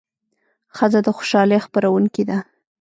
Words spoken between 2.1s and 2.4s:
ده.